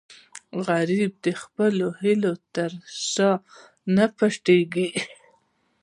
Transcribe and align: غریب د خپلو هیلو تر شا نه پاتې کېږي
غریب 0.67 1.11
د 1.25 1.27
خپلو 1.41 1.87
هیلو 2.01 2.33
تر 2.55 2.71
شا 3.11 3.31
نه 3.95 4.05
پاتې 4.17 4.57
کېږي 4.73 4.87